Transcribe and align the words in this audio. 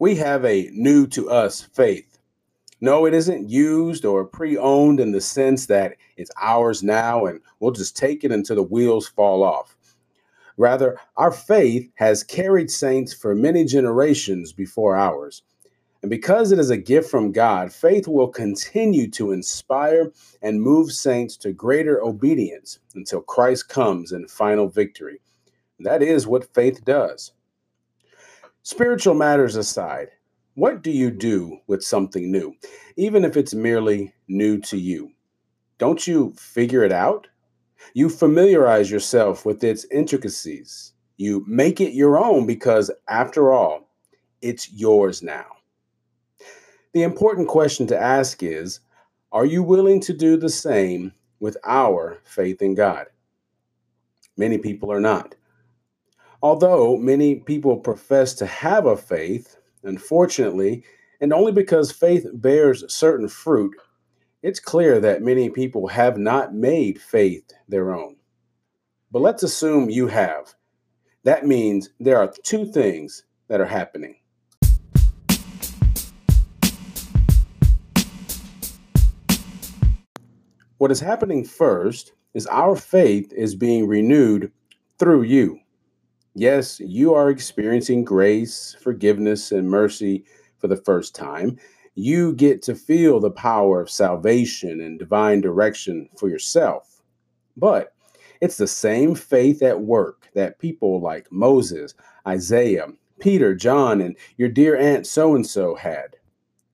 We 0.00 0.14
have 0.14 0.46
a 0.46 0.70
new 0.72 1.06
to 1.08 1.28
us 1.28 1.60
faith. 1.60 2.18
No, 2.80 3.04
it 3.04 3.12
isn't 3.12 3.50
used 3.50 4.06
or 4.06 4.24
pre 4.24 4.56
owned 4.56 4.98
in 4.98 5.12
the 5.12 5.20
sense 5.20 5.66
that 5.66 5.96
it's 6.16 6.30
ours 6.40 6.82
now 6.82 7.26
and 7.26 7.38
we'll 7.60 7.72
just 7.72 7.98
take 7.98 8.24
it 8.24 8.32
until 8.32 8.56
the 8.56 8.62
wheels 8.62 9.06
fall 9.06 9.42
off. 9.42 9.76
Rather, 10.56 10.98
our 11.18 11.30
faith 11.30 11.90
has 11.96 12.24
carried 12.24 12.70
saints 12.70 13.12
for 13.12 13.34
many 13.34 13.62
generations 13.66 14.54
before 14.54 14.96
ours. 14.96 15.42
And 16.00 16.08
because 16.08 16.50
it 16.50 16.58
is 16.58 16.70
a 16.70 16.78
gift 16.78 17.10
from 17.10 17.30
God, 17.30 17.70
faith 17.70 18.08
will 18.08 18.28
continue 18.28 19.10
to 19.10 19.32
inspire 19.32 20.12
and 20.40 20.62
move 20.62 20.92
saints 20.92 21.36
to 21.38 21.52
greater 21.52 22.02
obedience 22.02 22.78
until 22.94 23.20
Christ 23.20 23.68
comes 23.68 24.12
in 24.12 24.28
final 24.28 24.66
victory. 24.66 25.20
That 25.78 26.02
is 26.02 26.26
what 26.26 26.54
faith 26.54 26.86
does. 26.86 27.32
Spiritual 28.62 29.14
matters 29.14 29.56
aside, 29.56 30.08
what 30.54 30.82
do 30.82 30.90
you 30.90 31.10
do 31.10 31.58
with 31.66 31.82
something 31.82 32.30
new, 32.30 32.54
even 32.96 33.24
if 33.24 33.36
it's 33.36 33.54
merely 33.54 34.12
new 34.28 34.58
to 34.60 34.76
you? 34.76 35.10
Don't 35.78 36.06
you 36.06 36.34
figure 36.36 36.84
it 36.84 36.92
out? 36.92 37.26
You 37.94 38.10
familiarize 38.10 38.90
yourself 38.90 39.46
with 39.46 39.64
its 39.64 39.86
intricacies. 39.90 40.92
You 41.16 41.42
make 41.48 41.80
it 41.80 41.94
your 41.94 42.18
own 42.18 42.46
because, 42.46 42.90
after 43.08 43.50
all, 43.50 43.88
it's 44.42 44.70
yours 44.70 45.22
now. 45.22 45.46
The 46.92 47.02
important 47.02 47.48
question 47.48 47.86
to 47.86 47.98
ask 47.98 48.42
is 48.42 48.80
Are 49.32 49.46
you 49.46 49.62
willing 49.62 50.00
to 50.00 50.12
do 50.12 50.36
the 50.36 50.50
same 50.50 51.12
with 51.38 51.56
our 51.64 52.18
faith 52.24 52.60
in 52.60 52.74
God? 52.74 53.06
Many 54.36 54.58
people 54.58 54.92
are 54.92 55.00
not. 55.00 55.34
Although 56.42 56.96
many 56.96 57.34
people 57.34 57.76
profess 57.76 58.32
to 58.36 58.46
have 58.46 58.86
a 58.86 58.96
faith, 58.96 59.58
unfortunately, 59.82 60.84
and 61.20 61.34
only 61.34 61.52
because 61.52 61.92
faith 61.92 62.26
bears 62.32 62.82
certain 62.90 63.28
fruit, 63.28 63.76
it's 64.42 64.58
clear 64.58 65.00
that 65.00 65.20
many 65.20 65.50
people 65.50 65.86
have 65.88 66.16
not 66.16 66.54
made 66.54 66.98
faith 66.98 67.52
their 67.68 67.92
own. 67.92 68.16
But 69.10 69.20
let's 69.20 69.42
assume 69.42 69.90
you 69.90 70.06
have. 70.06 70.54
That 71.24 71.46
means 71.46 71.90
there 72.00 72.16
are 72.16 72.32
two 72.42 72.64
things 72.64 73.24
that 73.48 73.60
are 73.60 73.66
happening. 73.66 74.16
What 80.78 80.90
is 80.90 81.00
happening 81.00 81.44
first 81.44 82.14
is 82.32 82.46
our 82.46 82.76
faith 82.76 83.30
is 83.34 83.54
being 83.54 83.86
renewed 83.86 84.50
through 84.98 85.24
you. 85.24 85.60
Yes, 86.34 86.78
you 86.78 87.12
are 87.14 87.28
experiencing 87.28 88.04
grace, 88.04 88.76
forgiveness, 88.80 89.50
and 89.50 89.68
mercy 89.68 90.24
for 90.58 90.68
the 90.68 90.76
first 90.76 91.14
time. 91.14 91.58
You 91.96 92.34
get 92.34 92.62
to 92.62 92.74
feel 92.74 93.18
the 93.18 93.32
power 93.32 93.80
of 93.80 93.90
salvation 93.90 94.80
and 94.80 94.98
divine 94.98 95.40
direction 95.40 96.08
for 96.16 96.28
yourself. 96.28 97.02
But 97.56 97.92
it's 98.40 98.56
the 98.56 98.68
same 98.68 99.14
faith 99.14 99.62
at 99.62 99.80
work 99.80 100.28
that 100.34 100.60
people 100.60 101.00
like 101.00 101.30
Moses, 101.32 101.94
Isaiah, 102.26 102.86
Peter, 103.18 103.54
John, 103.54 104.00
and 104.00 104.16
your 104.36 104.48
dear 104.48 104.76
Aunt 104.76 105.06
so 105.06 105.34
and 105.34 105.46
so 105.46 105.74
had. 105.74 106.16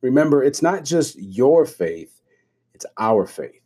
Remember, 0.03 0.45
it's 0.45 0.63
not 0.63 0.85
just 0.85 1.17
your 1.19 1.65
faith, 1.65 2.21
it's 2.75 2.87
our 2.99 3.27
faith. 3.27 3.63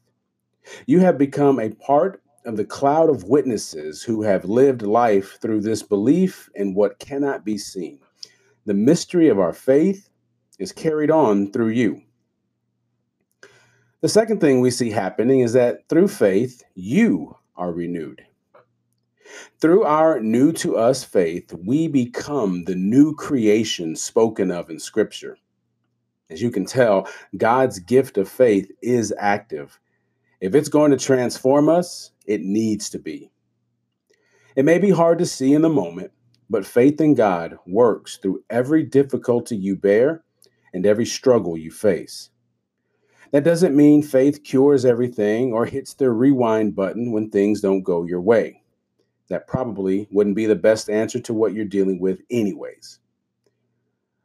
You 0.86 1.00
have 1.00 1.18
become 1.18 1.58
a 1.58 1.70
part 1.70 2.22
of 2.44 2.56
the 2.56 2.64
cloud 2.64 3.10
of 3.10 3.24
witnesses 3.24 4.02
who 4.02 4.22
have 4.22 4.44
lived 4.44 4.82
life 4.82 5.38
through 5.40 5.60
this 5.60 5.82
belief 5.82 6.48
in 6.54 6.74
what 6.74 6.98
cannot 6.98 7.44
be 7.44 7.58
seen. 7.58 7.98
The 8.66 8.74
mystery 8.74 9.28
of 9.28 9.38
our 9.38 9.52
faith 9.52 10.08
is 10.58 10.72
carried 10.72 11.10
on 11.10 11.52
through 11.52 11.68
you. 11.68 12.02
The 14.00 14.08
second 14.08 14.40
thing 14.40 14.60
we 14.60 14.70
see 14.70 14.90
happening 14.90 15.40
is 15.40 15.52
that 15.52 15.88
through 15.88 16.08
faith, 16.08 16.62
you 16.74 17.36
are 17.56 17.72
renewed. 17.72 18.22
Through 19.60 19.84
our 19.84 20.20
new 20.20 20.52
to 20.52 20.76
us 20.76 21.04
faith, 21.04 21.52
we 21.64 21.86
become 21.86 22.64
the 22.64 22.74
new 22.74 23.14
creation 23.14 23.94
spoken 23.94 24.50
of 24.50 24.70
in 24.70 24.78
Scripture. 24.78 25.36
As 26.30 26.40
you 26.40 26.50
can 26.50 26.64
tell, 26.64 27.08
God's 27.36 27.78
gift 27.78 28.16
of 28.16 28.28
faith 28.28 28.70
is 28.80 29.12
active 29.18 29.78
if 30.40 30.54
it's 30.54 30.70
going 30.70 30.90
to 30.90 30.96
transform 30.96 31.68
us, 31.68 32.12
it 32.30 32.42
needs 32.42 32.88
to 32.90 32.98
be. 33.00 33.32
It 34.54 34.64
may 34.64 34.78
be 34.78 34.90
hard 34.90 35.18
to 35.18 35.26
see 35.26 35.52
in 35.52 35.62
the 35.62 35.68
moment, 35.68 36.12
but 36.48 36.64
faith 36.64 37.00
in 37.00 37.14
God 37.14 37.56
works 37.66 38.18
through 38.18 38.44
every 38.48 38.84
difficulty 38.84 39.56
you 39.56 39.74
bear 39.74 40.22
and 40.72 40.86
every 40.86 41.06
struggle 41.06 41.58
you 41.58 41.72
face. 41.72 42.30
That 43.32 43.42
doesn't 43.42 43.76
mean 43.76 44.02
faith 44.02 44.44
cures 44.44 44.84
everything 44.84 45.52
or 45.52 45.66
hits 45.66 45.94
the 45.94 46.12
rewind 46.12 46.76
button 46.76 47.10
when 47.10 47.30
things 47.30 47.60
don't 47.60 47.82
go 47.82 48.04
your 48.04 48.20
way. 48.20 48.62
That 49.28 49.48
probably 49.48 50.06
wouldn't 50.12 50.36
be 50.36 50.46
the 50.46 50.54
best 50.54 50.88
answer 50.88 51.18
to 51.18 51.34
what 51.34 51.52
you're 51.52 51.64
dealing 51.64 51.98
with, 51.98 52.20
anyways. 52.30 53.00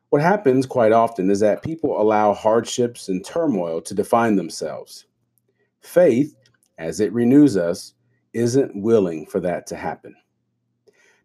What 0.09 0.21
happens 0.21 0.67
quite 0.67 0.91
often 0.91 1.31
is 1.31 1.39
that 1.39 1.63
people 1.63 1.99
allow 1.99 2.35
hardships 2.35 3.09
and 3.09 3.25
turmoil 3.25 3.81
to 3.81 3.95
define 3.95 4.35
themselves. 4.35 5.05
Faith, 5.81 6.35
as 6.77 6.99
it 6.99 7.13
renews 7.13 7.57
us, 7.57 7.94
isn't 8.35 8.75
willing 8.75 9.25
for 9.25 9.39
that 9.39 9.65
to 9.67 9.75
happen. 9.75 10.15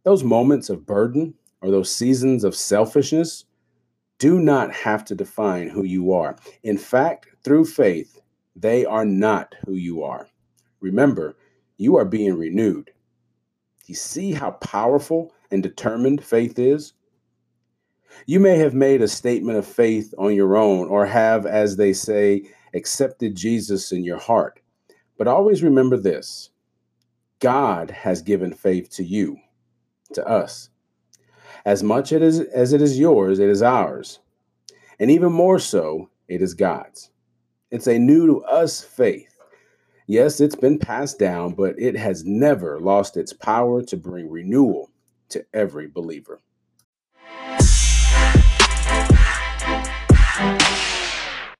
Those 0.04 0.24
moments 0.24 0.70
of 0.70 0.86
burden 0.86 1.34
or 1.60 1.70
those 1.70 1.94
seasons 1.94 2.44
of 2.44 2.56
selfishness 2.56 3.44
do 4.18 4.38
not 4.38 4.72
have 4.72 5.04
to 5.06 5.14
define 5.14 5.68
who 5.68 5.82
you 5.82 6.12
are. 6.12 6.36
In 6.62 6.78
fact, 6.78 7.26
through 7.42 7.64
faith, 7.64 8.20
they 8.54 8.84
are 8.86 9.04
not 9.04 9.54
who 9.66 9.74
you 9.74 10.02
are. 10.02 10.28
Remember, 10.80 11.36
you 11.76 11.96
are 11.96 12.04
being 12.04 12.34
renewed. 12.34 12.90
You 13.86 13.94
see 13.94 14.32
how 14.32 14.52
powerful 14.52 15.34
and 15.50 15.62
determined 15.62 16.22
faith 16.22 16.58
is? 16.58 16.92
You 18.26 18.40
may 18.40 18.56
have 18.58 18.74
made 18.74 19.02
a 19.02 19.08
statement 19.08 19.58
of 19.58 19.66
faith 19.66 20.14
on 20.18 20.34
your 20.34 20.56
own 20.56 20.88
or 20.88 21.06
have, 21.06 21.46
as 21.46 21.76
they 21.76 21.92
say, 21.92 22.42
accepted 22.74 23.34
Jesus 23.34 23.92
in 23.92 24.04
your 24.04 24.18
heart. 24.18 24.60
But 25.18 25.28
always 25.28 25.62
remember 25.62 25.96
this 25.96 26.50
God 27.40 27.90
has 27.90 28.22
given 28.22 28.52
faith 28.52 28.90
to 28.90 29.04
you, 29.04 29.38
to 30.12 30.26
us. 30.26 30.68
As 31.64 31.82
much 31.82 32.12
it 32.12 32.22
is, 32.22 32.40
as 32.40 32.72
it 32.72 32.82
is 32.82 32.98
yours, 32.98 33.38
it 33.38 33.48
is 33.48 33.62
ours. 33.62 34.20
And 34.98 35.10
even 35.10 35.32
more 35.32 35.58
so, 35.58 36.10
it 36.28 36.42
is 36.42 36.54
God's. 36.54 37.10
It's 37.70 37.86
a 37.86 37.98
new 37.98 38.26
to 38.26 38.44
us 38.44 38.82
faith. 38.82 39.38
Yes, 40.06 40.40
it's 40.40 40.56
been 40.56 40.78
passed 40.78 41.18
down, 41.18 41.54
but 41.54 41.78
it 41.78 41.96
has 41.96 42.24
never 42.24 42.80
lost 42.80 43.16
its 43.16 43.32
power 43.32 43.82
to 43.82 43.96
bring 43.96 44.28
renewal 44.28 44.90
to 45.30 45.44
every 45.54 45.86
believer. 45.86 46.40